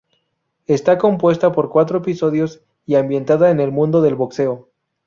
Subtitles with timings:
[0.65, 4.71] Está compuesta por cuatro episodios, y ambientada en el mundo del boxeo.